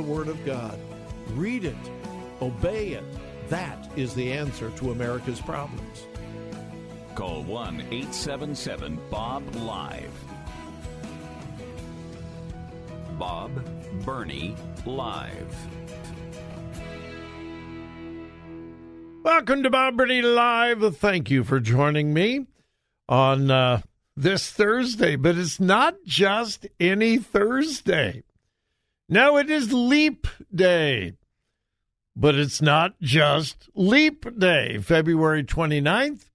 The 0.00 0.06
Word 0.06 0.28
of 0.28 0.42
God. 0.46 0.78
Read 1.34 1.62
it, 1.62 1.76
obey 2.40 2.92
it. 2.92 3.04
That 3.50 3.86
is 3.96 4.14
the 4.14 4.32
answer 4.32 4.70
to 4.76 4.92
America's 4.92 5.42
problems. 5.42 6.06
Call 7.14 7.42
1 7.42 7.82
877 7.90 8.98
Bob 9.10 9.54
Live. 9.56 10.10
Bob 13.18 13.50
Burney 14.02 14.56
Live. 14.86 15.54
Welcome 19.22 19.62
to 19.64 19.68
Bob 19.68 19.98
Burney 19.98 20.22
Live. 20.22 20.96
Thank 20.96 21.30
you 21.30 21.44
for 21.44 21.60
joining 21.60 22.14
me 22.14 22.46
on 23.06 23.50
uh, 23.50 23.82
this 24.16 24.50
Thursday, 24.50 25.16
but 25.16 25.36
it's 25.36 25.60
not 25.60 25.96
just 26.06 26.66
any 26.80 27.18
Thursday. 27.18 28.22
No, 29.12 29.38
it 29.38 29.50
is 29.50 29.72
Leap 29.72 30.28
Day. 30.54 31.14
But 32.14 32.36
it's 32.36 32.62
not 32.62 32.94
just 33.00 33.68
Leap 33.74 34.38
Day, 34.38 34.78
February 34.78 35.42
29th. 35.42 36.30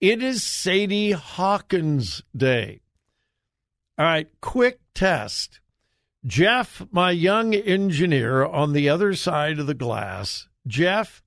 It 0.00 0.22
is 0.22 0.44
Sadie 0.44 1.10
Hawkins 1.10 2.22
Day. 2.36 2.82
All 3.98 4.04
right, 4.04 4.28
quick 4.40 4.78
test. 4.94 5.58
Jeff, 6.24 6.86
my 6.92 7.10
young 7.10 7.54
engineer 7.54 8.44
on 8.44 8.72
the 8.72 8.88
other 8.88 9.14
side 9.14 9.58
of 9.58 9.66
the 9.66 9.74
glass, 9.74 10.46
Jeff, 10.68 11.24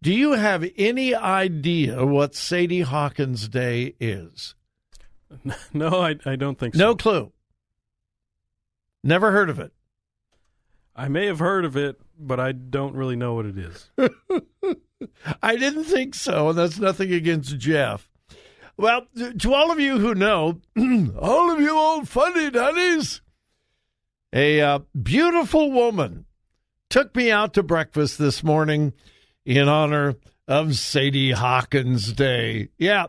do 0.00 0.14
you 0.14 0.32
have 0.32 0.64
any 0.76 1.12
idea 1.12 2.06
what 2.06 2.36
Sadie 2.36 2.82
Hawkins 2.82 3.48
Day 3.48 3.96
is? 3.98 4.54
No, 5.72 6.02
I, 6.02 6.16
I 6.24 6.36
don't 6.36 6.58
think 6.58 6.74
so. 6.74 6.78
No 6.78 6.94
clue. 6.94 7.32
Never 9.04 9.32
heard 9.32 9.50
of 9.50 9.58
it. 9.58 9.72
I 10.94 11.08
may 11.08 11.26
have 11.26 11.38
heard 11.38 11.64
of 11.64 11.76
it, 11.76 12.00
but 12.18 12.38
I 12.38 12.52
don't 12.52 12.94
really 12.94 13.16
know 13.16 13.34
what 13.34 13.46
it 13.46 13.58
is. 13.58 13.90
I 15.42 15.56
didn't 15.56 15.84
think 15.84 16.14
so, 16.14 16.50
and 16.50 16.58
that's 16.58 16.78
nothing 16.78 17.12
against 17.12 17.58
Jeff. 17.58 18.10
Well, 18.76 19.06
to 19.38 19.54
all 19.54 19.70
of 19.70 19.80
you 19.80 19.98
who 19.98 20.14
know, 20.14 20.60
all 21.18 21.50
of 21.50 21.60
you 21.60 21.76
old 21.76 22.08
funny 22.08 22.50
dunnies, 22.50 23.22
a 24.32 24.60
uh, 24.60 24.78
beautiful 25.00 25.72
woman 25.72 26.26
took 26.88 27.14
me 27.16 27.30
out 27.30 27.54
to 27.54 27.62
breakfast 27.62 28.18
this 28.18 28.42
morning 28.42 28.92
in 29.44 29.68
honor 29.68 30.16
of 30.46 30.76
Sadie 30.76 31.32
Hawkins 31.32 32.12
Day. 32.12 32.68
Yeah, 32.78 33.06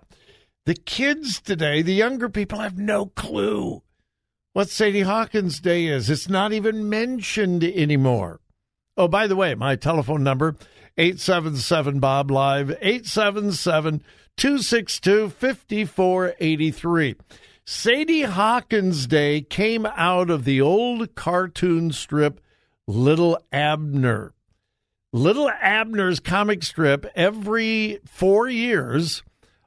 the 0.65 0.75
kids 0.75 1.41
today, 1.41 1.81
the 1.81 1.93
younger 1.93 2.29
people, 2.29 2.59
have 2.59 2.77
no 2.77 3.07
clue 3.07 3.83
what 4.53 4.69
Sadie 4.69 5.01
Hawkins 5.01 5.59
Day 5.59 5.87
is. 5.87 6.09
It's 6.09 6.29
not 6.29 6.53
even 6.53 6.87
mentioned 6.89 7.63
anymore. 7.63 8.39
Oh, 8.95 9.07
by 9.07 9.27
the 9.27 9.35
way, 9.35 9.55
my 9.55 9.75
telephone 9.75 10.23
number, 10.23 10.55
877 10.97 11.99
Bob 11.99 12.29
Live, 12.29 12.69
877 12.81 14.03
262 14.37 15.29
5483. 15.29 17.15
Sadie 17.65 18.23
Hawkins 18.23 19.07
Day 19.07 19.41
came 19.41 19.85
out 19.85 20.29
of 20.29 20.43
the 20.45 20.61
old 20.61 21.15
cartoon 21.15 21.91
strip 21.91 22.39
Little 22.87 23.39
Abner. 23.51 24.33
Little 25.11 25.49
Abner's 25.49 26.19
comic 26.19 26.63
strip 26.63 27.05
every 27.15 27.99
four 28.05 28.47
years 28.47 29.23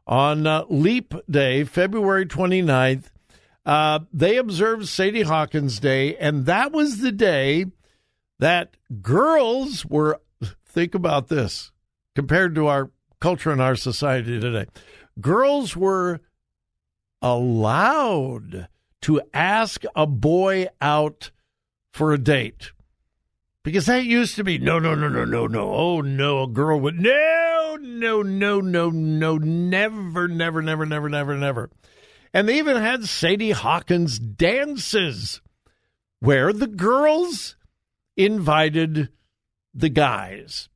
on 0.06 0.46
uh, 0.46 0.64
Leap 0.68 1.14
Day, 1.30 1.64
February 1.64 2.26
29th. 2.26 3.10
Uh, 3.66 3.98
they 4.12 4.36
observed 4.36 4.86
Sadie 4.86 5.22
Hawkins 5.22 5.80
Day, 5.80 6.16
and 6.16 6.46
that 6.46 6.70
was 6.70 7.00
the 7.00 7.10
day 7.10 7.66
that 8.38 8.76
girls 9.02 9.84
were, 9.84 10.20
think 10.64 10.94
about 10.94 11.26
this, 11.26 11.72
compared 12.14 12.54
to 12.54 12.68
our 12.68 12.92
culture 13.20 13.50
and 13.50 13.60
our 13.60 13.74
society 13.74 14.38
today, 14.38 14.66
girls 15.20 15.76
were 15.76 16.20
allowed 17.20 18.68
to 19.02 19.20
ask 19.34 19.82
a 19.96 20.06
boy 20.06 20.68
out 20.80 21.32
for 21.92 22.12
a 22.12 22.18
date. 22.18 22.70
Because 23.64 23.86
that 23.86 24.04
used 24.04 24.36
to 24.36 24.44
be 24.44 24.58
no, 24.58 24.78
no, 24.78 24.94
no, 24.94 25.08
no, 25.08 25.24
no, 25.24 25.48
no. 25.48 25.74
Oh, 25.74 26.00
no, 26.00 26.44
a 26.44 26.46
girl 26.46 26.78
would, 26.78 27.00
no, 27.00 27.76
no, 27.80 28.22
no, 28.22 28.60
no, 28.60 28.90
no, 28.90 29.38
never, 29.38 30.28
never, 30.28 30.62
never, 30.62 30.86
never, 30.86 31.08
never, 31.08 31.36
never. 31.36 31.70
And 32.36 32.46
they 32.46 32.58
even 32.58 32.76
had 32.76 33.06
Sadie 33.06 33.52
Hawkins 33.52 34.18
dances 34.18 35.40
where 36.20 36.52
the 36.52 36.66
girls 36.66 37.56
invited 38.14 39.08
the 39.72 39.88
guys. 39.88 40.68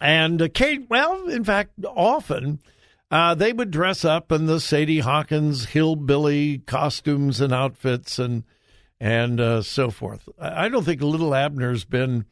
And 0.00 0.40
uh, 0.40 0.48
Kate, 0.54 0.88
well, 0.88 1.28
in 1.28 1.42
fact, 1.42 1.72
often 1.84 2.60
uh, 3.10 3.34
they 3.34 3.52
would 3.52 3.72
dress 3.72 4.04
up 4.04 4.30
in 4.30 4.46
the 4.46 4.60
Sadie 4.60 5.00
Hawkins 5.00 5.64
hillbilly 5.64 6.58
costumes 6.58 7.40
and 7.40 7.52
outfits 7.52 8.20
and 8.20 8.44
and 9.00 9.40
uh, 9.40 9.62
so 9.62 9.90
forth. 9.90 10.28
I 10.38 10.68
don't 10.68 10.84
think 10.84 11.02
Little 11.02 11.34
Abner's 11.34 11.84
been 11.84 12.26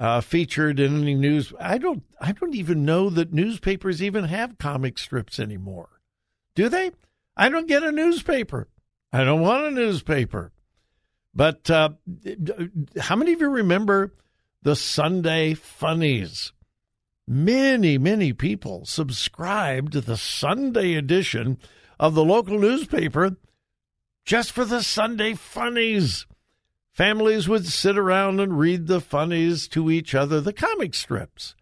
uh, 0.00 0.22
featured 0.22 0.80
in 0.80 1.02
any 1.02 1.14
news. 1.14 1.52
I 1.60 1.78
don't. 1.78 2.02
I 2.20 2.32
don't 2.32 2.56
even 2.56 2.84
know 2.84 3.10
that 3.10 3.32
newspapers 3.32 4.02
even 4.02 4.24
have 4.24 4.58
comic 4.58 4.98
strips 4.98 5.38
anymore. 5.38 6.00
Do 6.56 6.68
they? 6.68 6.90
I 7.38 7.48
don't 7.48 7.68
get 7.68 7.84
a 7.84 7.92
newspaper. 7.92 8.68
I 9.12 9.22
don't 9.22 9.40
want 9.40 9.66
a 9.66 9.70
newspaper. 9.70 10.52
But 11.32 11.70
uh, 11.70 11.90
how 12.98 13.14
many 13.14 13.32
of 13.32 13.40
you 13.40 13.48
remember 13.48 14.12
the 14.62 14.74
Sunday 14.74 15.54
Funnies? 15.54 16.52
Many, 17.28 17.96
many 17.96 18.32
people 18.32 18.84
subscribed 18.86 19.92
to 19.92 20.00
the 20.00 20.16
Sunday 20.16 20.94
edition 20.94 21.58
of 22.00 22.14
the 22.14 22.24
local 22.24 22.58
newspaper 22.58 23.36
just 24.24 24.50
for 24.50 24.64
the 24.64 24.82
Sunday 24.82 25.34
Funnies. 25.34 26.26
Families 26.90 27.48
would 27.48 27.66
sit 27.66 27.96
around 27.96 28.40
and 28.40 28.58
read 28.58 28.88
the 28.88 29.00
funnies 29.00 29.68
to 29.68 29.92
each 29.92 30.12
other, 30.12 30.40
the 30.40 30.52
comic 30.52 30.92
strips. 30.92 31.54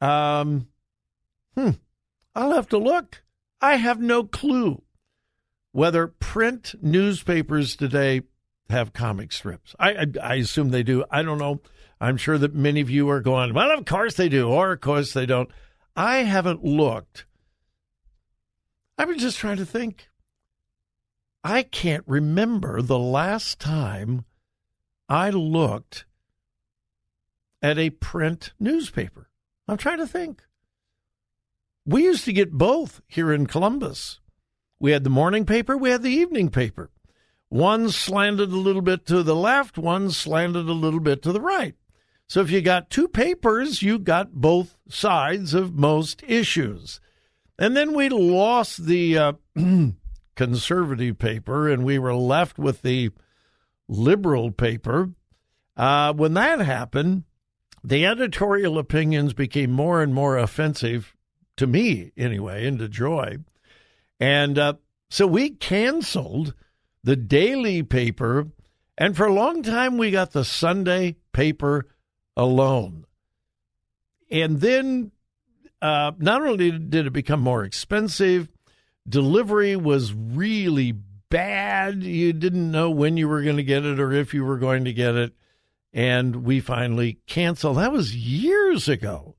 Um, 0.00 0.68
hmm, 1.54 1.72
I'll 2.34 2.54
have 2.54 2.68
to 2.70 2.78
look. 2.78 3.22
I 3.60 3.76
have 3.76 4.00
no 4.00 4.24
clue 4.24 4.82
whether 5.76 6.06
print 6.06 6.74
newspapers 6.80 7.76
today 7.76 8.22
have 8.70 8.94
comic 8.94 9.30
strips. 9.30 9.74
I, 9.78 9.90
I, 9.90 10.06
I 10.22 10.34
assume 10.36 10.70
they 10.70 10.82
do. 10.82 11.04
I 11.10 11.22
don't 11.22 11.36
know. 11.36 11.60
I'm 12.00 12.16
sure 12.16 12.38
that 12.38 12.54
many 12.54 12.80
of 12.80 12.88
you 12.88 13.10
are 13.10 13.20
going, 13.20 13.52
well, 13.52 13.70
of 13.70 13.84
course 13.84 14.14
they 14.14 14.30
do, 14.30 14.48
or 14.48 14.72
of 14.72 14.80
course 14.80 15.12
they 15.12 15.26
don't. 15.26 15.50
I 15.94 16.20
haven't 16.20 16.64
looked. 16.64 17.26
I 18.96 19.04
was 19.04 19.18
just 19.18 19.36
trying 19.36 19.58
to 19.58 19.66
think. 19.66 20.08
I 21.44 21.62
can't 21.62 22.04
remember 22.06 22.80
the 22.80 22.98
last 22.98 23.60
time 23.60 24.24
I 25.10 25.28
looked 25.28 26.06
at 27.60 27.76
a 27.76 27.90
print 27.90 28.54
newspaper. 28.58 29.28
I'm 29.68 29.76
trying 29.76 29.98
to 29.98 30.06
think. 30.06 30.40
We 31.84 32.04
used 32.04 32.24
to 32.24 32.32
get 32.32 32.52
both 32.52 33.02
here 33.06 33.30
in 33.30 33.46
Columbus. 33.46 34.20
We 34.78 34.92
had 34.92 35.04
the 35.04 35.10
morning 35.10 35.46
paper, 35.46 35.76
we 35.76 35.90
had 35.90 36.02
the 36.02 36.10
evening 36.10 36.50
paper. 36.50 36.90
One 37.48 37.90
slanted 37.90 38.50
a 38.50 38.56
little 38.56 38.82
bit 38.82 39.06
to 39.06 39.22
the 39.22 39.36
left, 39.36 39.78
one 39.78 40.10
slanted 40.10 40.68
a 40.68 40.72
little 40.72 41.00
bit 41.00 41.22
to 41.22 41.32
the 41.32 41.40
right. 41.40 41.74
So 42.28 42.40
if 42.40 42.50
you 42.50 42.60
got 42.60 42.90
two 42.90 43.08
papers, 43.08 43.82
you 43.82 43.98
got 43.98 44.32
both 44.32 44.76
sides 44.88 45.54
of 45.54 45.74
most 45.74 46.22
issues. 46.26 47.00
And 47.58 47.76
then 47.76 47.94
we 47.94 48.08
lost 48.08 48.84
the 48.84 49.16
uh, 49.16 49.32
conservative 50.36 51.18
paper 51.18 51.68
and 51.68 51.84
we 51.84 51.98
were 51.98 52.14
left 52.14 52.58
with 52.58 52.82
the 52.82 53.10
liberal 53.88 54.50
paper. 54.50 55.10
Uh, 55.76 56.12
when 56.12 56.34
that 56.34 56.60
happened, 56.60 57.24
the 57.84 58.04
editorial 58.04 58.78
opinions 58.78 59.32
became 59.32 59.70
more 59.70 60.02
and 60.02 60.12
more 60.12 60.36
offensive 60.36 61.14
to 61.56 61.66
me, 61.66 62.12
anyway, 62.16 62.66
and 62.66 62.78
to 62.80 62.88
Joy. 62.88 63.38
And 64.20 64.58
uh, 64.58 64.74
so 65.10 65.26
we 65.26 65.50
canceled 65.50 66.54
the 67.04 67.16
daily 67.16 67.82
paper. 67.82 68.48
And 68.98 69.16
for 69.16 69.26
a 69.26 69.32
long 69.32 69.62
time, 69.62 69.98
we 69.98 70.10
got 70.10 70.32
the 70.32 70.44
Sunday 70.44 71.16
paper 71.32 71.86
alone. 72.36 73.06
And 74.30 74.60
then 74.60 75.12
uh, 75.80 76.12
not 76.18 76.42
only 76.42 76.70
did 76.70 77.06
it 77.06 77.12
become 77.12 77.40
more 77.40 77.64
expensive, 77.64 78.48
delivery 79.08 79.76
was 79.76 80.12
really 80.12 80.92
bad. 81.28 82.02
You 82.02 82.32
didn't 82.32 82.70
know 82.70 82.90
when 82.90 83.16
you 83.16 83.28
were 83.28 83.42
going 83.42 83.56
to 83.56 83.62
get 83.62 83.84
it 83.84 84.00
or 84.00 84.12
if 84.12 84.34
you 84.34 84.44
were 84.44 84.58
going 84.58 84.84
to 84.84 84.92
get 84.92 85.14
it. 85.14 85.32
And 85.92 86.44
we 86.44 86.60
finally 86.60 87.20
canceled. 87.26 87.78
That 87.78 87.92
was 87.92 88.14
years 88.14 88.88
ago. 88.88 89.36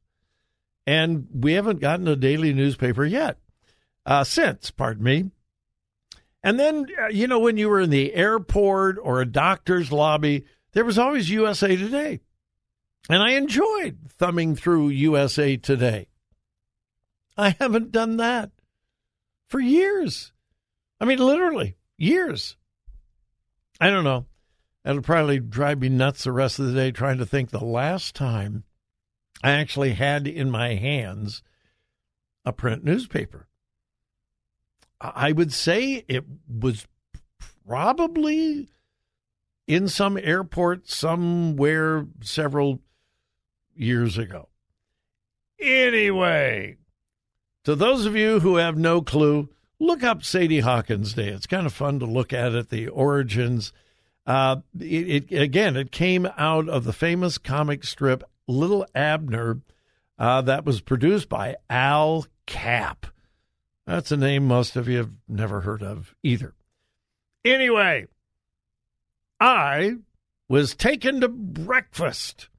And 0.85 1.27
we 1.33 1.53
haven't 1.53 1.81
gotten 1.81 2.07
a 2.07 2.15
daily 2.15 2.53
newspaper 2.53 3.06
yet, 3.06 3.38
uh, 4.07 4.24
since, 4.24 4.71
pardon 4.71 5.04
me. 5.04 5.30
And 6.42 6.57
then, 6.57 6.86
uh, 7.00 7.07
you 7.07 7.27
know, 7.27 7.39
when 7.39 7.57
you 7.57 7.68
were 7.68 7.81
in 7.81 7.89
the 7.89 8.13
airport 8.13 8.98
or 9.01 9.19
a 9.19 9.25
doctor's 9.25 9.92
lobby, 9.92 10.45
there 10.71 10.86
was 10.86 10.98
always 10.98 11.30
USA 11.30 11.75
Today. 11.75 12.21
And 13.09 13.21
I 13.21 13.31
enjoyed 13.31 13.98
thumbing 14.18 14.56
through 14.56 14.89
USA 14.89 15.57
Today. 15.57 16.07
I 17.38 17.50
haven't 17.59 17.92
done 17.92 18.18
that 18.18 18.51
for 19.48 19.59
years. 19.59 20.31
I 21.01 21.06
mean, 21.06 21.19
literally, 21.19 21.75
years. 21.98 22.56
I 23.80 23.89
don't 23.89 24.06
know. 24.06 24.25
It'll 24.86 25.01
probably 25.01 25.39
drive 25.39 25.81
me 25.81 25.89
nuts 25.89 26.24
the 26.24 26.31
rest 26.31 26.59
of 26.59 26.68
the 26.68 26.74
day 26.74 26.92
trying 26.92 27.18
to 27.18 27.25
think 27.25 27.50
the 27.50 27.63
last 27.63 28.15
time 28.15 28.63
I 29.44 29.51
actually 29.51 29.94
had 29.94 30.27
in 30.27 30.50
my 30.50 30.75
hands 30.75 31.44
a 32.45 32.54
print 32.54 32.86
newspaper. 32.86 33.48
I 34.99 35.31
would 35.31 35.53
say 35.53 36.03
it 36.07 36.25
was 36.47 36.88
probably 37.67 38.69
in 39.67 39.88
some 39.88 40.17
airport 40.17 40.89
somewhere 40.89 42.07
several 42.21 42.79
years 43.75 44.17
ago. 44.17 44.49
Anyway, 45.59 46.77
to 47.63 47.75
those 47.75 48.05
of 48.05 48.15
you 48.15 48.39
who 48.39 48.55
have 48.55 48.77
no 48.77 49.01
clue, 49.01 49.49
look 49.79 50.03
up 50.03 50.23
Sadie 50.23 50.61
Hawkins 50.61 51.13
Day. 51.13 51.27
It's 51.27 51.47
kind 51.47 51.65
of 51.65 51.73
fun 51.73 51.99
to 51.99 52.05
look 52.05 52.31
at 52.31 52.53
it, 52.53 52.69
the 52.69 52.88
origins. 52.88 53.73
Uh, 54.25 54.57
it, 54.79 55.31
it, 55.31 55.41
again, 55.41 55.75
it 55.75 55.91
came 55.91 56.27
out 56.38 56.69
of 56.69 56.83
the 56.83 56.94
famous 56.94 57.38
comic 57.38 57.83
strip 57.83 58.23
Little 58.47 58.85
Abner, 58.95 59.61
uh, 60.17 60.41
that 60.41 60.65
was 60.65 60.81
produced 60.81 61.29
by 61.29 61.57
Al 61.69 62.25
Capp. 62.45 63.07
That's 63.87 64.11
a 64.11 64.17
name 64.17 64.45
most 64.45 64.75
of 64.75 64.89
you 64.89 64.97
have 64.97 65.11
never 65.29 65.61
heard 65.61 65.81
of 65.81 66.13
either. 66.21 66.53
Anyway, 67.45 68.07
I 69.39 69.95
was 70.49 70.75
taken 70.75 71.21
to 71.21 71.29
breakfast 71.29 72.49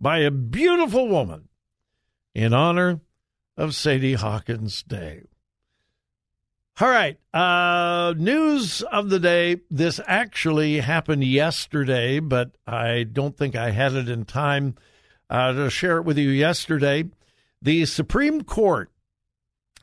by 0.00 0.18
a 0.18 0.32
beautiful 0.32 1.06
woman 1.06 1.48
in 2.34 2.52
honor 2.52 3.00
of 3.56 3.76
Sadie 3.76 4.14
Hawkins 4.14 4.82
Day. 4.82 5.22
All 6.80 6.88
right, 6.88 7.16
uh, 7.32 8.14
news 8.16 8.82
of 8.82 9.08
the 9.08 9.20
day. 9.20 9.60
This 9.70 10.00
actually 10.08 10.80
happened 10.80 11.22
yesterday, 11.22 12.18
but 12.18 12.56
I 12.66 13.04
don't 13.04 13.36
think 13.36 13.54
I 13.54 13.70
had 13.70 13.92
it 13.92 14.08
in 14.08 14.24
time 14.24 14.74
uh, 15.30 15.52
to 15.52 15.70
share 15.70 15.98
it 15.98 16.04
with 16.04 16.18
you 16.18 16.30
yesterday. 16.30 17.04
The 17.60 17.84
Supreme 17.84 18.42
Court 18.42 18.91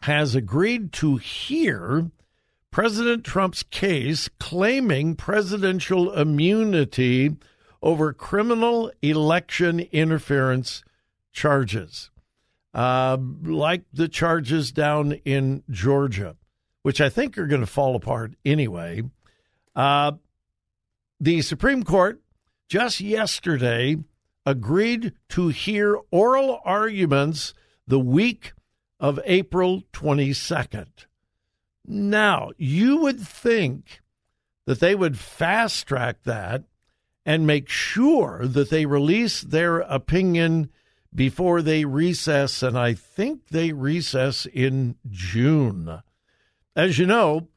has 0.02 0.36
agreed 0.36 0.94
to 0.94 1.18
hear 1.18 2.10
President 2.72 3.24
Trump's 3.24 3.64
case 3.64 4.30
claiming 4.40 5.16
presidential 5.16 6.14
immunity 6.14 7.36
over 7.82 8.14
criminal 8.14 8.92
election 9.02 9.80
interference 9.92 10.84
charges, 11.32 12.12
uh, 12.74 13.18
like 13.44 13.84
the 13.94 14.08
charges 14.08 14.72
down 14.72 15.14
in 15.26 15.64
Georgia, 15.70 16.36
which 16.84 17.02
I 17.02 17.10
think 17.10 17.38
are 17.38 17.48
going 17.48 17.62
to 17.62 17.68
fall 17.68 17.96
apart 17.96 18.34
anyway. 18.46 19.04
Uh, 19.76 20.14
the 21.20 21.42
Supreme 21.42 21.84
Court 21.84 22.22
just 22.68 23.02
yesterday 23.02 23.98
agreed 24.46 25.14
to 25.30 25.48
hear 25.50 25.98
oral 26.12 26.60
arguments 26.64 27.54
the 27.88 28.00
week 28.00 28.54
of 29.00 29.20
April 29.26 29.84
22nd. 29.94 31.06
Now, 31.86 32.52
you 32.58 32.98
would 32.98 33.20
think 33.20 34.02
that 34.66 34.80
they 34.80 34.94
would 34.94 35.18
fast 35.18 35.88
track 35.88 36.24
that 36.26 36.64
and 37.26 37.48
make 37.48 37.70
sure 37.70 38.46
that 38.46 38.70
they 38.70 38.86
release 38.86 39.42
their 39.42 39.80
opinion 39.80 40.70
before 41.14 41.62
they 41.62 41.86
recess, 41.86 42.62
and 42.62 42.78
I 42.78 42.94
think 42.94 43.48
they 43.48 43.72
recess 43.72 44.46
in 44.46 44.96
June. 45.10 46.02
As 46.76 47.00
you 47.00 47.06
know, 47.06 47.48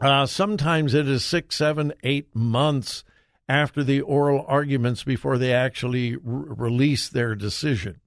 uh, 0.00 0.26
sometimes 0.26 0.94
it 0.94 1.06
is 1.06 1.24
six, 1.24 1.56
seven, 1.56 1.92
eight 2.02 2.34
months 2.34 3.04
after 3.48 3.84
the 3.84 4.00
oral 4.00 4.44
arguments 4.48 5.04
before 5.04 5.36
they 5.36 5.52
actually 5.52 6.16
release 6.22 7.08
their 7.08 7.34
decision. 7.34 8.00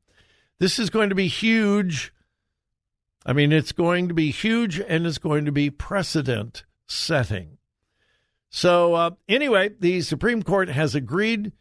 This 0.60 0.80
is 0.80 0.90
going 0.90 1.10
to 1.10 1.16
be 1.16 1.28
huge. 1.28 2.14
I 3.26 3.34
mean, 3.34 3.52
it's 3.52 3.72
going 3.72 4.08
to 4.10 4.14
be 4.14 4.32
huge 4.32 4.80
and 4.80 5.06
it's 5.06 5.18
going 5.18 5.46
to 5.46 5.52
be 5.52 5.70
precedent 5.70 6.66
setting. 6.88 7.58
So, 8.50 8.94
uh, 8.94 9.12
anyway, 9.28 9.72
the 9.80 10.02
Supreme 10.02 10.44
Court 10.44 10.70
has 10.70 10.94
agreed 10.94 11.54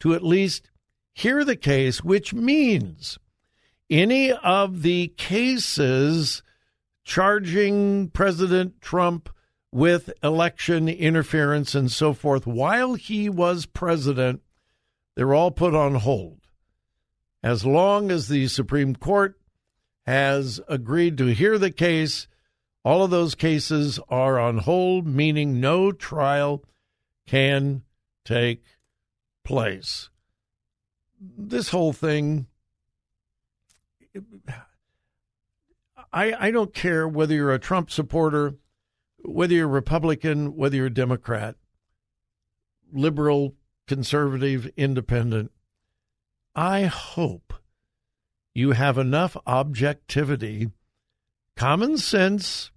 to 0.00 0.14
at 0.14 0.22
least 0.22 0.70
hear 1.12 1.44
the 1.44 1.56
case, 1.56 2.04
which 2.04 2.34
means 2.34 3.18
any 3.88 4.32
of 4.32 4.82
the 4.82 5.08
cases 5.16 6.42
charging 7.04 8.10
President 8.10 8.80
Trump 8.80 9.30
with 9.72 10.12
election 10.22 10.88
interference 10.88 11.74
and 11.74 11.90
so 11.90 12.12
forth 12.12 12.46
while 12.46 12.94
he 12.94 13.28
was 13.28 13.66
president, 13.66 14.40
they're 15.14 15.34
all 15.34 15.50
put 15.50 15.74
on 15.74 15.94
hold. 15.96 16.40
As 17.42 17.64
long 17.64 18.10
as 18.10 18.28
the 18.28 18.48
Supreme 18.48 18.94
Court 18.94 19.38
has 20.06 20.60
agreed 20.68 21.18
to 21.18 21.26
hear 21.26 21.58
the 21.58 21.70
case, 21.70 22.28
all 22.84 23.02
of 23.02 23.10
those 23.10 23.34
cases 23.34 23.98
are 24.08 24.38
on 24.38 24.58
hold, 24.58 25.06
meaning 25.06 25.60
no 25.60 25.90
trial 25.92 26.64
can 27.26 27.82
take 28.24 28.62
place. 29.44 30.08
This 31.20 31.70
whole 31.70 31.92
thing, 31.92 32.46
I, 36.12 36.46
I 36.46 36.50
don't 36.50 36.72
care 36.72 37.08
whether 37.08 37.34
you're 37.34 37.52
a 37.52 37.58
Trump 37.58 37.90
supporter 37.90 38.54
whether 39.26 39.54
you're 39.54 39.68
Republican, 39.68 40.56
whether 40.56 40.76
you're 40.76 40.86
a 40.86 40.90
Democrat, 40.90 41.56
liberal, 42.92 43.54
conservative, 43.86 44.70
independent, 44.76 45.50
I 46.54 46.84
hope 46.84 47.52
you 48.56 48.72
have 48.72 48.96
enough 48.96 49.36
objectivity, 49.46 50.70
common 51.56 51.98
sense, 51.98 52.70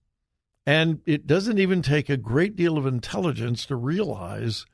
and 0.65 0.99
it 1.05 1.25
doesn't 1.25 1.57
even 1.57 1.81
take 1.81 2.09
a 2.09 2.17
great 2.17 2.55
deal 2.55 2.77
of 2.77 2.85
intelligence 2.85 3.65
to 3.65 3.75
realize 3.77 4.65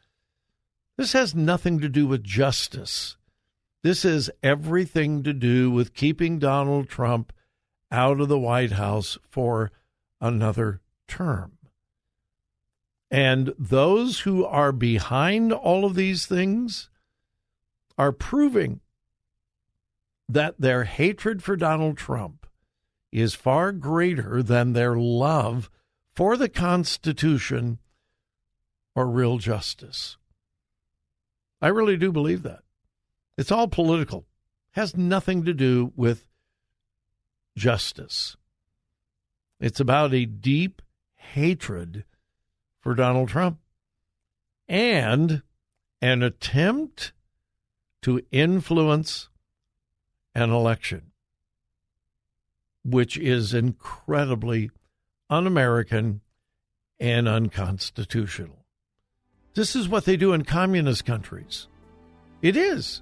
this 0.97 1.13
has 1.13 1.35
nothing 1.35 1.79
to 1.79 1.89
do 1.89 2.07
with 2.07 2.23
justice. 2.23 3.17
This 3.83 4.01
has 4.01 4.31
everything 4.41 5.21
to 5.23 5.31
do 5.31 5.69
with 5.69 5.93
keeping 5.93 6.39
Donald 6.39 6.89
Trump 6.89 7.31
out 7.91 8.19
of 8.19 8.27
the 8.27 8.39
White 8.39 8.71
House 8.71 9.17
for 9.29 9.71
another 10.19 10.81
term. 11.07 11.59
And 13.11 13.53
those 13.59 14.21
who 14.21 14.43
are 14.43 14.71
behind 14.71 15.53
all 15.53 15.85
of 15.85 15.93
these 15.93 16.25
things 16.25 16.89
are 17.95 18.11
proving 18.11 18.81
that 20.27 20.59
their 20.59 20.83
hatred 20.85 21.43
for 21.43 21.55
Donald 21.55 21.97
Trump 21.97 22.45
is 23.11 23.33
far 23.33 23.71
greater 23.71 24.41
than 24.43 24.73
their 24.73 24.95
love 24.95 25.69
for 26.13 26.35
the 26.37 26.49
Constitution 26.49 27.79
or 28.95 29.07
real 29.07 29.37
justice. 29.37 30.17
I 31.61 31.67
really 31.67 31.97
do 31.97 32.11
believe 32.11 32.43
that. 32.43 32.61
It's 33.37 33.51
all 33.51 33.67
political. 33.67 34.25
Has 34.71 34.95
nothing 34.95 35.45
to 35.45 35.53
do 35.53 35.93
with 35.95 36.27
justice. 37.57 38.35
It's 39.59 39.79
about 39.79 40.13
a 40.13 40.25
deep 40.25 40.81
hatred 41.15 42.03
for 42.81 42.93
Donald 42.93 43.29
Trump 43.29 43.59
and 44.67 45.41
an 46.01 46.23
attempt 46.23 47.13
to 48.01 48.21
influence 48.31 49.29
an 50.35 50.51
election, 50.51 51.11
which 52.83 53.17
is 53.17 53.53
incredibly 53.53 54.69
un 55.29 55.47
American 55.47 56.21
and 56.99 57.27
unconstitutional. 57.27 58.65
This 59.55 59.75
is 59.75 59.87
what 59.87 60.05
they 60.05 60.17
do 60.17 60.33
in 60.33 60.43
communist 60.43 61.05
countries. 61.05 61.67
It 62.41 62.57
is. 62.57 63.01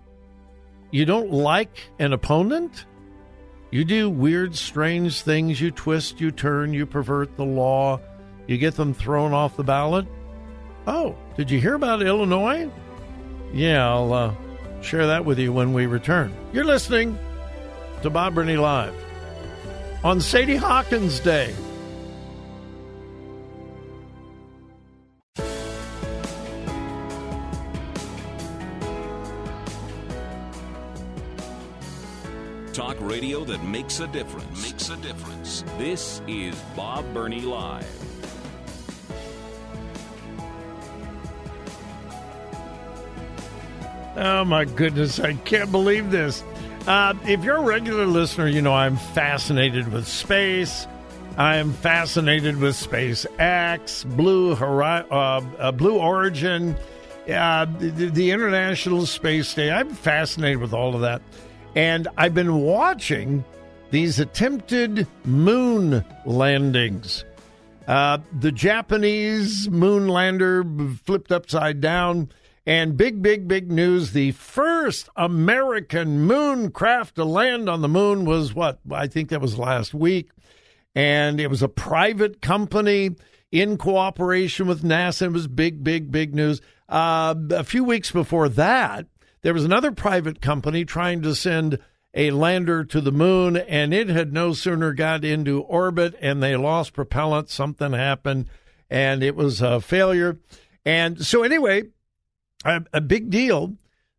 You 0.91 1.05
don't 1.05 1.31
like 1.31 1.89
an 1.97 2.13
opponent? 2.13 2.85
You 3.71 3.83
do 3.83 4.07
weird, 4.09 4.55
strange 4.55 5.21
things. 5.21 5.59
You 5.59 5.71
twist, 5.71 6.21
you 6.21 6.29
turn, 6.29 6.73
you 6.73 6.85
pervert 6.85 7.35
the 7.35 7.45
law, 7.45 7.99
you 8.45 8.59
get 8.59 8.75
them 8.75 8.93
thrown 8.93 9.33
off 9.33 9.57
the 9.57 9.63
ballot. 9.63 10.05
Oh, 10.85 11.15
did 11.35 11.49
you 11.49 11.59
hear 11.59 11.73
about 11.73 12.03
Illinois? 12.03 12.69
Yeah, 13.51 13.89
I'll 13.89 14.13
uh, 14.13 14.35
share 14.83 15.07
that 15.07 15.25
with 15.25 15.39
you 15.39 15.53
when 15.53 15.73
we 15.73 15.85
return. 15.85 16.33
You're 16.51 16.65
listening 16.65 17.17
to 18.01 18.09
Bob 18.09 18.35
Burney 18.35 18.57
Live 18.57 18.93
on 20.03 20.19
Sadie 20.19 20.57
Hawkins 20.57 21.19
Day. 21.19 21.53
Talk 32.73 32.97
radio 32.99 33.45
that 33.45 33.63
makes 33.63 33.99
a 33.99 34.07
difference. 34.07 34.63
Makes 34.63 34.89
a 34.89 34.97
difference. 34.97 35.63
This 35.77 36.21
is 36.27 36.55
Bob 36.75 37.05
Burney 37.13 37.41
Live. 37.41 37.87
Oh 44.15 44.45
my 44.45 44.65
goodness, 44.65 45.19
I 45.19 45.33
can't 45.33 45.71
believe 45.71 46.11
this. 46.11 46.43
Uh, 46.85 47.15
if 47.25 47.43
you're 47.43 47.57
a 47.57 47.61
regular 47.61 48.05
listener, 48.05 48.47
you 48.47 48.61
know 48.61 48.73
I'm 48.73 48.97
fascinated 48.97 49.91
with 49.91 50.07
space. 50.07 50.85
I 51.35 51.55
am 51.55 51.73
fascinated 51.73 52.57
with 52.57 52.75
SpaceX, 52.75 54.05
Blue 54.15 54.53
Hori- 54.53 55.05
uh, 55.09 55.41
uh, 55.57 55.71
Blue 55.71 55.97
Origin, 55.97 56.75
uh, 57.27 57.65
the, 57.79 57.89
the 57.89 58.29
International 58.29 59.07
Space 59.07 59.47
Station. 59.47 59.73
I'm 59.73 59.89
fascinated 59.89 60.59
with 60.59 60.73
all 60.73 60.93
of 60.93 61.01
that. 61.01 61.23
And 61.75 62.07
I've 62.17 62.35
been 62.35 62.61
watching 62.61 63.43
these 63.89 64.19
attempted 64.19 65.07
moon 65.25 66.05
landings. 66.25 67.25
Uh, 67.87 68.19
the 68.39 68.51
Japanese 68.51 69.67
moon 69.71 70.07
lander 70.07 70.63
flipped 71.05 71.31
upside 71.31 71.81
down. 71.81 72.29
And 72.65 72.95
big, 72.95 73.21
big, 73.21 73.47
big 73.47 73.69
news 73.69 74.11
the 74.11 74.31
first 74.31 75.09
American 75.17 76.21
moon 76.21 76.71
craft 76.71 77.15
to 77.15 77.25
land 77.25 77.69
on 77.69 77.81
the 77.81 77.89
moon 77.89 78.23
was 78.23 78.53
what? 78.53 78.79
I 78.89 79.07
think 79.07 79.29
that 79.29 79.41
was 79.41 79.57
last 79.57 79.93
week. 79.93 80.29
And 80.95 81.41
it 81.41 81.49
was 81.49 81.61
a 81.61 81.67
private 81.67 82.41
company 82.41 83.15
in 83.51 83.77
cooperation 83.77 84.65
with 84.65 84.81
NASA. 84.81 85.23
It 85.23 85.31
was 85.31 85.47
big, 85.47 85.83
big, 85.83 86.09
big 86.09 86.33
news. 86.33 86.61
Uh, 86.87 87.35
a 87.51 87.63
few 87.65 87.83
weeks 87.83 88.11
before 88.11 88.47
that, 88.49 89.07
there 89.41 89.53
was 89.53 89.65
another 89.65 89.91
private 89.91 90.41
company 90.41 90.85
trying 90.85 91.21
to 91.23 91.35
send 91.35 91.79
a 92.13 92.31
lander 92.31 92.85
to 92.85 93.01
the 93.01 93.11
moon, 93.11 93.57
and 93.57 93.93
it 93.93 94.07
had 94.07 94.31
no 94.31 94.53
sooner 94.53 94.93
got 94.93 95.25
into 95.25 95.61
orbit 95.61 96.15
and 96.21 96.41
they 96.41 96.55
lost 96.55 96.93
propellant. 96.93 97.49
Something 97.49 97.91
happened, 97.91 98.47
and 98.89 99.21
it 99.21 99.35
was 99.35 99.61
a 99.61 99.81
failure. 99.81 100.37
And 100.85 101.25
so, 101.25 101.43
anyway, 101.43 101.83
a, 102.63 102.83
a 102.93 103.01
big 103.01 103.29
deal. 103.29 103.75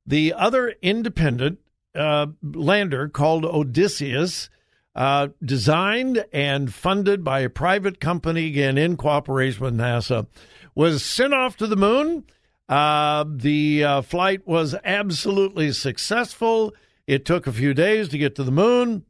The 0.06 0.34
other 0.34 0.74
independent 0.82 1.58
uh, 1.94 2.26
lander 2.42 3.08
called 3.08 3.44
Odysseus, 3.44 4.50
uh, 4.94 5.28
designed 5.42 6.24
and 6.32 6.72
funded 6.72 7.24
by 7.24 7.40
a 7.40 7.48
private 7.48 8.00
company, 8.00 8.46
again 8.46 8.78
in 8.78 8.96
cooperation 8.96 9.62
with 9.62 9.76
NASA, 9.76 10.26
was 10.74 11.04
sent 11.04 11.32
off 11.32 11.56
to 11.56 11.66
the 11.66 11.76
moon 11.76 12.24
uh, 12.68 13.24
the 13.28 13.84
uh, 13.84 14.02
flight 14.02 14.46
was 14.46 14.74
absolutely 14.84 15.72
successful. 15.72 16.74
It 17.06 17.24
took 17.24 17.46
a 17.46 17.52
few 17.52 17.74
days 17.74 18.08
to 18.08 18.18
get 18.18 18.34
to 18.36 18.44
the 18.44 18.50
moon, 18.50 19.04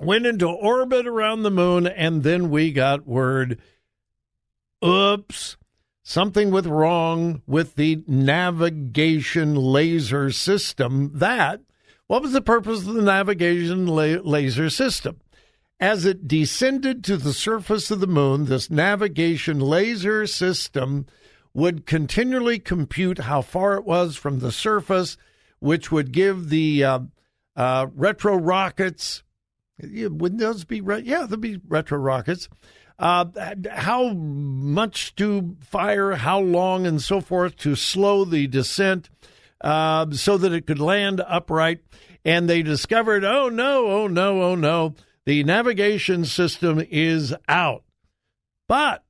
went 0.00 0.26
into 0.26 0.48
orbit 0.48 1.06
around 1.06 1.42
the 1.42 1.50
moon, 1.50 1.86
and 1.86 2.22
then 2.22 2.48
we 2.48 2.72
got 2.72 3.06
word 3.06 3.60
oops, 4.84 5.56
something 6.04 6.50
was 6.50 6.66
wrong 6.66 7.42
with 7.46 7.74
the 7.74 8.04
navigation 8.06 9.56
laser 9.56 10.30
system. 10.30 11.10
That, 11.14 11.62
what 12.06 12.22
was 12.22 12.32
the 12.32 12.42
purpose 12.42 12.86
of 12.86 12.94
the 12.94 13.02
navigation 13.02 13.86
la- 13.86 14.20
laser 14.22 14.70
system? 14.70 15.20
As 15.80 16.04
it 16.04 16.28
descended 16.28 17.02
to 17.04 17.16
the 17.16 17.32
surface 17.32 17.90
of 17.90 17.98
the 17.98 18.06
moon, 18.06 18.44
this 18.44 18.70
navigation 18.70 19.58
laser 19.58 20.26
system 20.26 21.06
would 21.52 21.86
continually 21.86 22.58
compute 22.58 23.18
how 23.18 23.42
far 23.42 23.74
it 23.76 23.84
was 23.84 24.16
from 24.16 24.38
the 24.38 24.52
surface, 24.52 25.16
which 25.58 25.90
would 25.90 26.12
give 26.12 26.48
the 26.48 26.84
uh, 26.84 26.98
uh, 27.56 27.86
retro 27.94 28.36
rockets. 28.36 29.22
Wouldn't 29.80 30.40
those 30.40 30.64
be? 30.64 30.80
Re- 30.80 31.02
yeah, 31.02 31.26
there'd 31.26 31.40
be 31.40 31.60
retro 31.66 31.98
rockets. 31.98 32.48
Uh, 32.96 33.24
how 33.72 34.10
much 34.10 35.16
to 35.16 35.56
fire, 35.60 36.12
how 36.12 36.38
long, 36.38 36.86
and 36.86 37.02
so 37.02 37.20
forth 37.20 37.56
to 37.56 37.74
slow 37.74 38.24
the 38.24 38.46
descent 38.46 39.10
uh, 39.60 40.08
so 40.12 40.38
that 40.38 40.52
it 40.52 40.66
could 40.66 40.78
land 40.78 41.20
upright. 41.26 41.80
And 42.24 42.48
they 42.48 42.62
discovered, 42.62 43.24
oh 43.24 43.48
no, 43.48 43.86
oh 43.86 44.06
no, 44.06 44.42
oh 44.42 44.54
no, 44.54 44.94
the 45.26 45.42
navigation 45.42 46.24
system 46.24 46.82
is 46.88 47.34
out. 47.48 47.82
But 48.68 49.04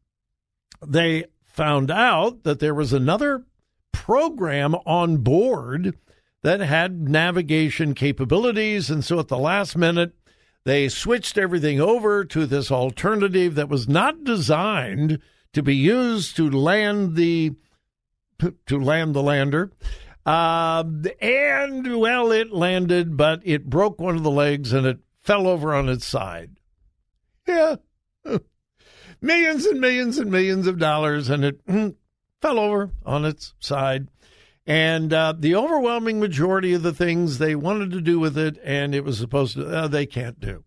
they 0.85 1.25
found 1.45 1.91
out 1.91 2.43
that 2.45 2.61
there 2.61 2.75
was 2.75 2.93
another 2.93 3.45
program 3.93 4.75
on 4.87 5.19
board 5.19 5.97
that 6.43 6.61
had 6.61 7.09
navigation 7.09 7.95
capabilities. 7.95 8.91
And 8.91 9.05
so 9.05 9.19
at 9.19 9.29
the 9.29 9.39
last 9.39 9.77
minute, 9.77 10.15
they 10.65 10.89
switched 10.89 11.37
everything 11.37 11.81
over 11.81 12.25
to 12.25 12.47
this 12.47 12.71
alternative 12.71 13.55
that 13.55 13.69
was 13.69 13.89
not 13.89 14.25
designed 14.25 15.21
to 15.53 15.63
be 15.63 15.77
used 15.77 16.37
to 16.37 16.51
land 16.51 17.17
the 17.17 17.53
to 18.67 18.79
land 18.79 19.15
the 19.15 19.23
lander. 19.23 19.71
Uh, 20.27 20.85
and 21.21 21.99
well, 21.99 22.33
it 22.33 22.51
landed, 22.51 23.17
but 23.17 23.41
it 23.45 23.69
broke 23.69 24.01
one 24.01 24.17
of 24.17 24.23
the 24.23 24.31
legs 24.31 24.73
and 24.73 24.87
it 24.87 24.99
fell 25.23 25.47
over 25.47 25.75
on 25.75 25.89
its 25.89 26.07
side. 26.07 26.51
Yeah, 27.47 27.77
millions 29.21 29.67
and 29.67 29.81
millions 29.81 30.19
and 30.19 30.31
millions 30.31 30.67
of 30.67 30.79
dollars, 30.79 31.29
and 31.29 31.45
it 31.45 31.61
fell 32.41 32.59
over 32.59 32.91
on 33.05 33.27
its 33.27 33.53
side. 33.61 34.09
And 34.67 35.13
uh, 35.13 35.35
the 35.39 35.55
overwhelming 35.55 36.21
majority 36.21 36.73
of 36.73 36.83
the 36.83 36.95
things 36.95 37.37
they 37.37 37.55
wanted 37.55 37.91
to 37.91 38.01
do 38.01 38.19
with 38.19 38.39
it, 38.39 38.59
and 38.65 38.95
it 38.95 39.05
was 39.05 39.19
supposed 39.19 39.57
to, 39.57 39.67
uh, 39.67 39.89
they 39.89 40.07
can't 40.07 40.41
do. 40.41 40.65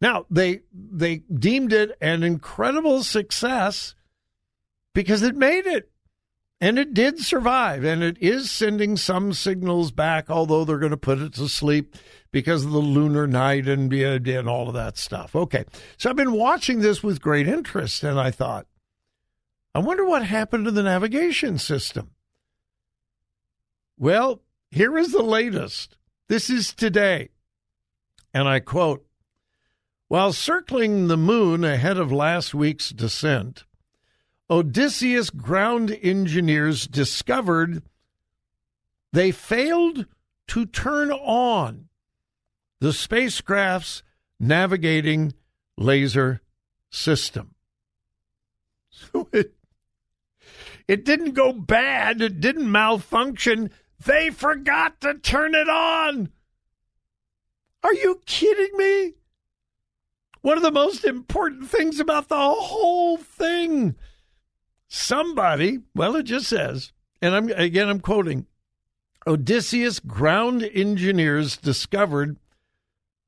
Now 0.00 0.26
they 0.30 0.60
they 0.72 1.22
deemed 1.32 1.72
it 1.72 1.96
an 2.02 2.22
incredible 2.22 3.02
success 3.02 3.94
because 4.92 5.22
it 5.22 5.36
made 5.36 5.66
it, 5.66 5.90
and 6.60 6.78
it 6.78 6.92
did 6.92 7.18
survive, 7.20 7.84
and 7.84 8.02
it 8.02 8.18
is 8.20 8.50
sending 8.50 8.98
some 8.98 9.32
signals 9.32 9.90
back, 9.90 10.28
although 10.28 10.64
they're 10.64 10.78
going 10.78 10.90
to 10.90 10.96
put 10.98 11.20
it 11.20 11.32
to 11.34 11.48
sleep 11.48 11.96
because 12.30 12.64
of 12.64 12.72
the 12.72 12.78
lunar 12.78 13.26
night 13.26 13.66
and, 13.66 13.90
and 13.92 14.48
all 14.48 14.68
of 14.68 14.74
that 14.74 14.98
stuff. 14.98 15.34
Okay. 15.34 15.64
So 15.96 16.10
I've 16.10 16.16
been 16.16 16.32
watching 16.32 16.80
this 16.80 17.02
with 17.02 17.22
great 17.22 17.48
interest, 17.48 18.04
and 18.04 18.20
I 18.20 18.30
thought, 18.30 18.66
I 19.74 19.78
wonder 19.78 20.04
what 20.04 20.24
happened 20.26 20.66
to 20.66 20.70
the 20.70 20.82
navigation 20.82 21.58
system. 21.58 22.10
Well, 23.98 24.40
here 24.70 24.98
is 24.98 25.12
the 25.12 25.22
latest. 25.22 25.96
This 26.28 26.50
is 26.50 26.74
today. 26.74 27.30
And 28.32 28.48
I 28.48 28.60
quote 28.60 29.06
While 30.08 30.32
circling 30.32 31.06
the 31.06 31.16
moon 31.16 31.64
ahead 31.64 31.98
of 31.98 32.10
last 32.10 32.54
week's 32.54 32.90
descent, 32.90 33.64
Odysseus 34.50 35.30
ground 35.30 35.96
engineers 36.02 36.86
discovered 36.86 37.82
they 39.12 39.30
failed 39.30 40.06
to 40.48 40.66
turn 40.66 41.10
on 41.12 41.88
the 42.80 42.92
spacecraft's 42.92 44.02
navigating 44.38 45.32
laser 45.76 46.40
system. 46.90 47.50
So 49.12 49.28
it, 49.32 49.52
it 50.86 51.04
didn't 51.04 51.32
go 51.32 51.52
bad, 51.52 52.22
it 52.22 52.40
didn't 52.40 52.70
malfunction. 52.70 53.70
They 54.04 54.30
forgot 54.30 55.00
to 55.00 55.14
turn 55.14 55.54
it 55.54 55.68
on. 55.68 56.30
Are 57.82 57.94
you 57.94 58.20
kidding 58.26 58.76
me? 58.76 59.14
One 60.42 60.56
of 60.56 60.62
the 60.62 60.70
most 60.70 61.04
important 61.04 61.70
things 61.70 62.00
about 62.00 62.28
the 62.28 62.36
whole 62.36 63.16
thing. 63.16 63.94
Somebody, 64.88 65.80
well, 65.94 66.16
it 66.16 66.24
just 66.24 66.46
says, 66.46 66.92
and 67.22 67.34
I'm 67.34 67.48
again 67.50 67.88
I'm 67.88 68.00
quoting 68.00 68.46
Odysseus 69.26 70.00
ground 70.00 70.62
engineers 70.62 71.56
discovered 71.56 72.36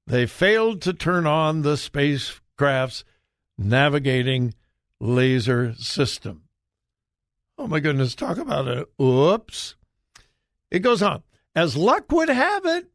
they 0.07 0.27
failed 0.27 0.83
to 0.83 0.93
turn 0.93 1.27
on 1.27 1.63
the 1.63 1.77
spacecraft's 1.77 3.05
navigating 3.57 4.55
laser 5.01 5.73
system. 5.75 6.43
Oh 7.57 7.67
my 7.67 7.81
goodness, 7.81 8.15
talk 8.15 8.37
about 8.37 8.69
it. 8.69 8.87
Oops. 9.03 9.76
It 10.71 10.81
goes 10.81 11.03
on. 11.03 11.23
As 11.55 11.77
luck 11.77 12.11
would 12.13 12.29
have 12.29 12.67
it, 12.67 12.91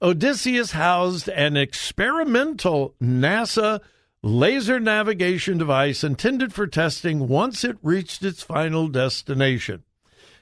Odysseus 0.00 0.72
housed 0.72 1.28
an 1.28 1.56
experimental 1.56 2.94
NASA 3.00 3.80
laser 4.22 4.80
navigation 4.80 5.58
device 5.58 6.02
intended 6.02 6.52
for 6.52 6.66
testing 6.66 7.28
once 7.28 7.64
it 7.64 7.76
reached 7.82 8.24
its 8.24 8.42
final 8.42 8.88
destination. 8.88 9.84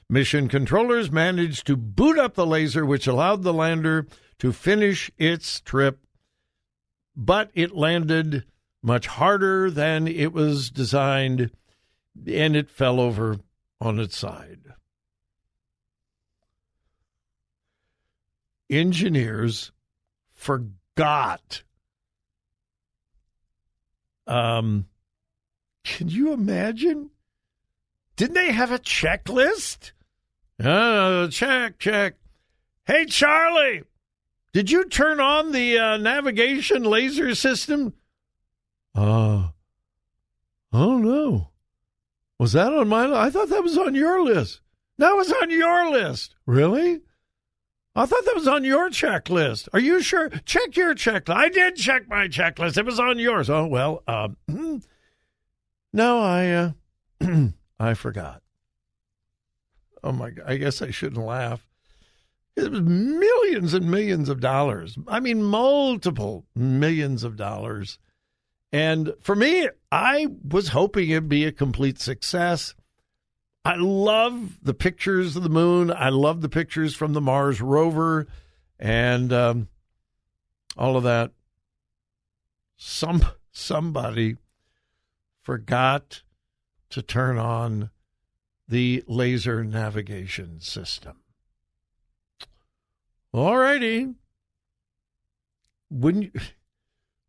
Mission 0.09 0.47
controllers 0.47 1.11
managed 1.11 1.65
to 1.67 1.77
boot 1.77 2.17
up 2.17 2.35
the 2.35 2.45
laser, 2.45 2.85
which 2.85 3.07
allowed 3.07 3.43
the 3.43 3.53
lander 3.53 4.07
to 4.39 4.51
finish 4.51 5.11
its 5.17 5.61
trip, 5.61 5.99
but 7.15 7.49
it 7.53 7.75
landed 7.75 8.43
much 8.83 9.07
harder 9.07 9.69
than 9.69 10.07
it 10.07 10.33
was 10.33 10.69
designed 10.69 11.51
and 12.27 12.55
it 12.55 12.69
fell 12.69 12.99
over 12.99 13.37
on 13.79 13.99
its 13.99 14.17
side. 14.17 14.73
Engineers 18.71 19.73
forgot. 20.31 21.63
Um, 24.25 24.87
can 25.83 26.07
you 26.07 26.31
imagine? 26.31 27.09
Didn't 28.15 28.35
they 28.35 28.51
have 28.51 28.71
a 28.71 28.79
checklist? 28.79 29.91
Uh, 30.63 31.27
check, 31.27 31.79
check. 31.79 32.15
Hey, 32.85 33.05
Charlie, 33.05 33.83
did 34.53 34.71
you 34.71 34.85
turn 34.85 35.19
on 35.19 35.51
the 35.51 35.77
uh, 35.77 35.97
navigation 35.97 36.83
laser 36.83 37.35
system? 37.35 37.93
Uh, 38.95 39.49
oh 40.71 40.97
no. 40.97 41.49
Was 42.39 42.53
that 42.53 42.73
on 42.73 42.87
my? 42.87 43.05
I 43.13 43.29
thought 43.29 43.49
that 43.49 43.63
was 43.63 43.77
on 43.77 43.95
your 43.95 44.23
list. 44.23 44.61
That 44.97 45.11
was 45.11 45.31
on 45.31 45.49
your 45.49 45.91
list. 45.91 46.35
Really? 46.45 47.01
I 47.93 48.05
thought 48.05 48.23
that 48.25 48.35
was 48.35 48.47
on 48.47 48.63
your 48.63 48.89
checklist. 48.89 49.67
Are 49.73 49.79
you 49.79 50.01
sure? 50.01 50.29
Check 50.45 50.77
your 50.77 50.95
checklist. 50.95 51.35
I 51.35 51.49
did 51.49 51.75
check 51.75 52.07
my 52.07 52.27
checklist. 52.27 52.77
It 52.77 52.85
was 52.85 52.99
on 52.99 53.19
yours. 53.19 53.49
Oh 53.49 53.65
well. 53.65 54.03
Uh, 54.07 54.29
no, 55.93 56.19
I 56.19 56.49
uh, 56.49 56.71
I 57.79 57.93
forgot. 57.93 58.41
Oh 60.03 60.13
my! 60.13 60.31
I 60.45 60.55
guess 60.55 60.81
I 60.81 60.91
shouldn't 60.91 61.25
laugh. 61.25 61.67
It 62.55 62.71
was 62.71 62.81
millions 62.81 63.73
and 63.73 63.89
millions 63.89 64.29
of 64.29 64.39
dollars. 64.39 64.97
I 65.07 65.19
mean, 65.19 65.43
multiple 65.43 66.45
millions 66.55 67.23
of 67.23 67.35
dollars. 67.35 67.99
And 68.73 69.13
for 69.21 69.35
me, 69.35 69.67
I 69.91 70.27
was 70.47 70.69
hoping 70.69 71.09
it'd 71.09 71.29
be 71.29 71.45
a 71.45 71.51
complete 71.51 71.99
success. 71.99 72.73
I 73.63 73.75
love 73.75 74.57
the 74.63 74.73
pictures 74.73 75.35
of 75.35 75.43
the 75.43 75.49
moon. 75.49 75.91
I 75.91 76.09
love 76.09 76.41
the 76.41 76.49
pictures 76.49 76.95
from 76.95 77.13
the 77.13 77.21
Mars 77.21 77.61
rover 77.61 78.27
and 78.79 79.31
um, 79.31 79.67
all 80.75 80.97
of 80.97 81.03
that. 81.03 81.31
Some 82.75 83.23
somebody 83.51 84.37
forgot 85.43 86.23
to 86.89 87.01
turn 87.03 87.37
on 87.37 87.91
the 88.67 89.03
laser 89.07 89.63
navigation 89.63 90.59
system. 90.59 91.17
All 93.31 93.57
righty. 93.57 94.15
Wouldn't 95.91 96.33
you, 96.33 96.41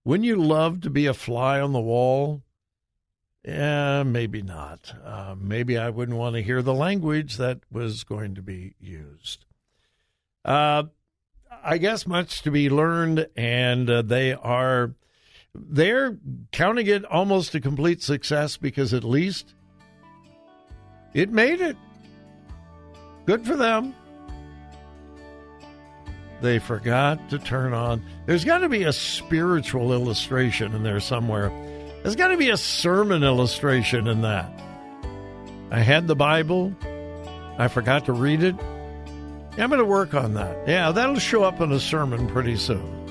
wouldn't 0.05 0.27
you 0.27 0.37
love 0.37 0.81
to 0.83 0.91
be 0.91 1.07
a 1.07 1.15
fly 1.15 1.61
on 1.61 1.73
the 1.73 1.81
wall? 1.81 2.43
Yeah, 3.45 4.05
maybe 4.05 4.43
not. 4.43 4.95
Uh, 5.05 5.35
maybe 5.39 5.77
I 5.77 5.91
wouldn't 5.91 6.17
want 6.17 6.37
to 6.37 6.43
hear 6.43 6.63
the 6.63 6.75
language 6.75 7.39
that 7.39 7.61
was 7.71 8.05
going 8.05 8.37
to 8.37 8.43
be 8.43 8.75
used. 8.81 9.45
Uh, 10.45 10.85
I 11.65 11.79
guess 11.79 12.07
much 12.07 12.43
to 12.43 12.51
be 12.51 12.71
learned, 12.71 13.29
and 13.37 13.91
uh, 13.91 14.03
they 14.03 14.33
are 14.33 14.95
they're 15.55 16.17
counting 16.53 16.87
it 16.87 17.05
almost 17.05 17.55
a 17.55 17.61
complete 17.61 18.03
success 18.03 18.57
because 18.57 18.95
at 18.95 19.05
least 19.05 19.55
it 21.13 21.31
made 21.31 21.61
it. 21.61 21.77
Good 23.27 23.47
for 23.47 23.57
them 23.57 23.95
they 26.43 26.59
forgot 26.59 27.31
to 27.31 27.39
turn 27.39 27.73
on. 27.73 28.03
There's 28.27 28.45
got 28.45 28.59
to 28.59 28.69
be 28.69 28.83
a 28.83 28.93
spiritual 28.93 29.93
illustration 29.93 30.75
in 30.75 30.83
there 30.83 31.01
somewhere. 31.01 31.51
There's 32.03 32.17
got 32.17 32.29
to 32.29 32.37
be 32.37 32.51
a 32.51 32.57
sermon 32.57 33.23
illustration 33.23 34.09
in 34.09 34.23
that. 34.23 34.51
I 35.71 35.81
had 35.81 36.07
the 36.07 36.17
Bible, 36.17 36.75
I 37.59 37.69
forgot 37.69 38.07
to 38.07 38.13
read 38.13 38.43
it. 38.43 38.57
I'm 39.59 39.69
going 39.69 39.79
to 39.79 39.85
work 39.85 40.15
on 40.15 40.35
that. 40.35 40.67
Yeah, 40.67 40.91
that'll 40.93 41.19
show 41.19 41.45
up 41.45 41.61
in 41.61 41.71
a 41.73 41.81
sermon 41.81 42.27
pretty 42.29 42.57
soon. 42.57 43.02